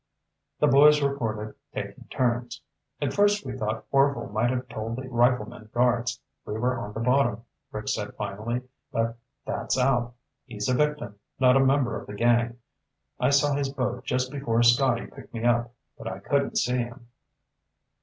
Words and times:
The 0.59 0.65
boys 0.65 0.99
reported, 1.03 1.53
taking 1.75 2.05
turns. 2.05 2.63
"At 2.99 3.13
first 3.13 3.45
we 3.45 3.55
thought 3.55 3.85
Orvil 3.91 4.29
might 4.29 4.49
have 4.49 4.67
told 4.67 4.95
the 4.95 5.07
riflemen 5.07 5.69
guards 5.75 6.19
we 6.43 6.55
were 6.55 6.75
on 6.75 6.93
the 6.93 6.99
bottom," 6.99 7.43
Rick 7.71 7.87
said 7.89 8.15
finally, 8.15 8.63
"but 8.91 9.15
that's 9.45 9.77
out. 9.77 10.15
He's 10.47 10.67
a 10.67 10.73
victim, 10.73 11.19
not 11.39 11.55
a 11.55 11.59
member 11.59 11.99
of 12.01 12.07
the 12.07 12.15
gang. 12.15 12.57
I 13.19 13.29
saw 13.29 13.53
his 13.53 13.69
boat 13.71 14.03
just 14.03 14.31
before 14.31 14.63
Scotty 14.63 15.05
picked 15.05 15.35
me 15.35 15.43
up, 15.43 15.71
but 15.99 16.07
I 16.07 16.17
couldn't 16.17 16.57
see 16.57 16.77
him." 16.77 17.07